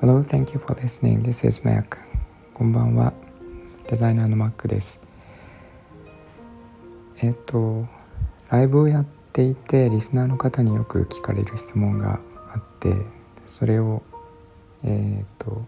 [0.00, 1.18] Hello, thank you for listening.
[1.18, 1.98] This is Mac.
[2.54, 3.12] こんばんは。
[3.88, 4.98] デザイナーの Mac です。
[7.18, 7.86] えっ、と、
[8.48, 12.20] ライブをやっていて、リスナーの方によく聞かれる質問が
[12.54, 12.94] あって、
[13.44, 14.02] それを、
[14.82, 15.66] えっ、と、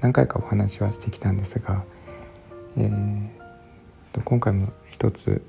[0.00, 1.84] 何回かお話はしてきたんですが、
[2.78, 3.28] えー、
[4.12, 5.44] と今回も一つ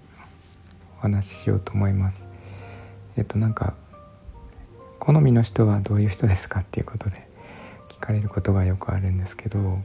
[0.97, 2.28] お話ししようと思います。
[3.17, 3.75] えっ、と、なんか、
[4.99, 7.27] 好みの人はどういう人ですかっていうことで
[7.87, 9.79] 聞かれることがよくあるんですけど、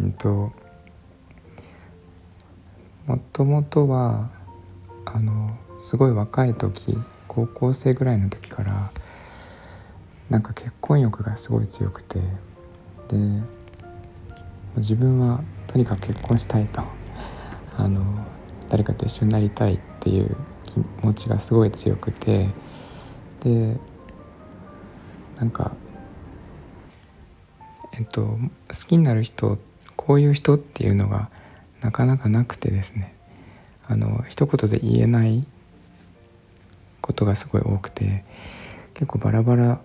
[0.00, 0.52] うんと、
[3.06, 4.30] もともとは
[5.04, 8.90] あのすごい若い時高校生ぐらいの時から
[10.28, 12.18] なんか結婚欲がすごい強くて
[13.08, 13.16] で
[14.76, 16.82] 自分はとにかく結婚したいと。
[17.78, 18.02] あの
[18.70, 20.36] 誰かと一緒になりたいっていう
[21.00, 22.48] 気持ちがすごい強くて
[23.40, 23.76] で
[25.36, 25.72] なんか
[27.92, 28.38] えっと好
[28.86, 29.58] きになる人
[29.96, 31.30] こういう人っていうのが
[31.80, 33.14] なかなかなくてですね。
[33.88, 35.44] あの一言で言えない
[37.00, 38.24] ことがすごい多くて
[38.94, 39.80] 結構バラバラ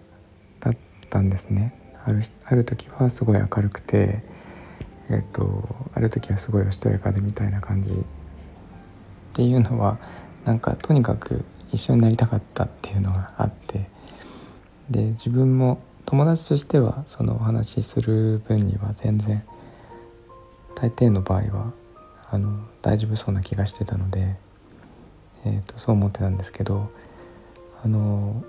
[0.60, 0.78] だっ
[1.10, 1.74] たんですね。
[2.04, 4.24] あるある時はすごい明るくて
[5.10, 7.96] えっとある時はすごいおしとやかでみたいな感じっ
[9.34, 10.00] ていうのは
[10.46, 13.90] なんかとにかく一緒になりたかったっていうのがあって
[14.90, 19.44] で自分も友達としてはそのお話しする分には全然
[20.76, 21.72] 大抵の場合は
[22.30, 24.36] あの大丈夫そうな気がしてたので、
[25.46, 26.90] えーと、そう思ってたんですけど
[27.84, 28.44] あの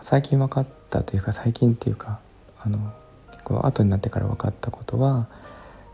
[0.00, 2.20] 最近分かったというか最近っていうか
[2.60, 2.92] あの
[3.30, 5.28] 結構後になってから分かったことは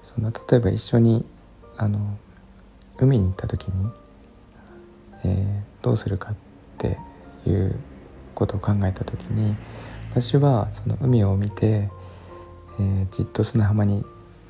[0.02, 1.24] その例えば一緒に
[1.76, 2.16] あの
[2.98, 3.90] 海に行った時に、
[5.24, 6.36] えー、どうするかっ
[6.78, 6.98] て
[7.47, 7.78] いう
[8.34, 9.56] ことを考えた時に
[10.10, 11.88] 私はその海を見て、
[12.78, 14.04] えー、じっと砂浜に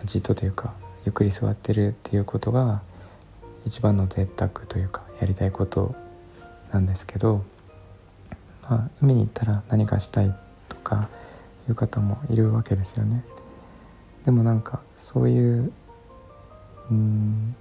[0.05, 2.83] じっとというかゆっくり座ってるっていうことが
[3.65, 5.95] 一番の贅沢というかやりたいこと
[6.73, 7.45] なんですけど、
[8.63, 10.35] まあ、海に行ったら何かしたい
[10.69, 11.09] とか
[11.69, 13.25] いう方もいるわけですよね。
[14.25, 15.73] でもなんかそういう
[16.91, 17.57] うん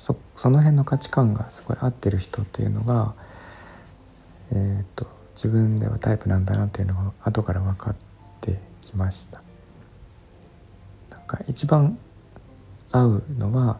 [0.00, 3.14] そその辺の価値観がすごい合ってる人っていうのが、
[4.52, 7.94] えーと自分ではタイプなんだなっていうのが後から分かっ
[8.42, 9.40] てきました。
[11.10, 11.98] なんか一番
[12.92, 13.78] 合うのは、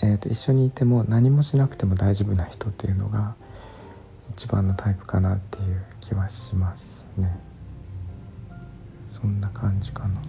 [0.00, 3.34] えーと、一緒にいても何もしなくても大丈夫な人っていうのが
[4.30, 7.38] 一番のタイプかなっていう気はしますね。
[9.10, 10.22] そんな感じかな。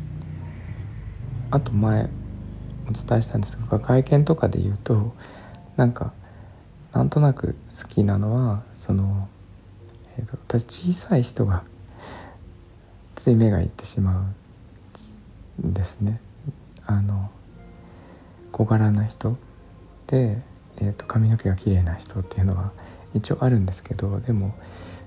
[1.52, 2.10] あと前
[2.94, 5.14] 伝えしたんですが会見とかで言うと
[5.76, 6.14] なんか
[6.92, 9.28] なんとなく好きなのはその
[10.18, 11.64] えーと、私小さい人が
[13.16, 14.34] つい目がいってしま
[15.64, 16.20] うんですね。
[16.86, 17.32] あの
[18.52, 19.38] 小柄な人
[20.08, 20.42] で、
[20.78, 22.72] えーと、髪の毛が綺麗な人っていうのは
[23.16, 24.54] 一応あるんですけどでも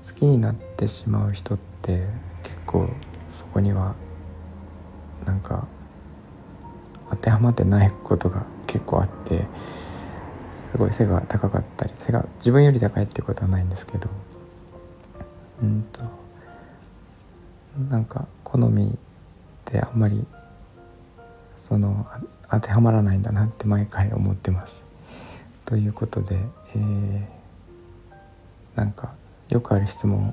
[0.08, 2.06] 好きになってしまう人って
[2.42, 2.88] 結構
[3.28, 3.94] そこには
[5.26, 5.68] なんか
[7.10, 9.46] 当てはまってないことが結構あって
[10.72, 14.08] すごい背が高かったり背が自分より高いってことはないんですけど
[15.62, 16.02] うんと
[17.90, 18.90] なんか好みっ
[19.64, 20.24] てあんまり
[21.56, 22.06] その
[22.50, 24.82] 当てはまらないんだなって毎回思ってます。
[25.64, 26.38] ということで、
[26.76, 27.22] えー、
[28.76, 29.14] なんか
[29.48, 30.32] よくある質問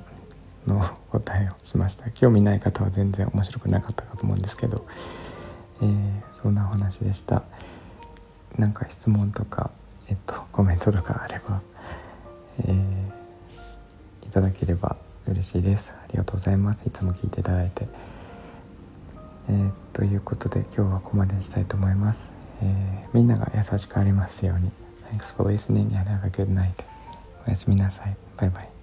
[0.66, 0.80] の
[1.10, 4.86] 答えをしました興味ない方は全然面白くなかったかと思うんですけど、
[5.84, 7.42] えー、そんなお話でした。
[8.58, 9.70] なんか質問とか、
[10.08, 11.60] えっと、コメントとかあれば、
[12.66, 14.96] えー、いただければ
[15.28, 15.92] 嬉しいです。
[15.92, 16.86] ありがとうございます。
[16.86, 17.86] いつも聞いていただいて。
[19.48, 24.70] えー、ということで今日はここまでにしたいと思います、え、みんなが優しくありますように。
[25.12, 26.72] Thanks for listening and have a good night.
[27.46, 28.16] おやすみなさい。
[28.38, 28.73] バイバイ。